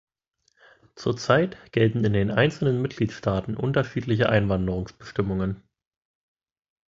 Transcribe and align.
Zur 0.95 1.15
Zeit 1.15 1.59
gelten 1.73 1.99
sind 1.99 2.05
in 2.05 2.13
den 2.27 2.31
einzelnen 2.31 2.81
Mitgliedstaaten 2.81 3.55
unterschiedliche 3.55 4.29
Einwanderungsbestimmungen. 4.29 5.61